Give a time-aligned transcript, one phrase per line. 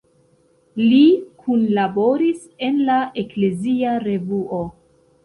[0.83, 1.01] Li
[1.43, 4.63] kunlaboris en la Eklezia Revuo.